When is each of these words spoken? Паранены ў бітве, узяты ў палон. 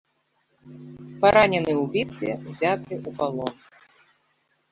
Паранены 1.25 1.73
ў 1.81 1.85
бітве, 1.97 2.31
узяты 2.51 2.93
ў 3.07 3.09
палон. 3.19 3.53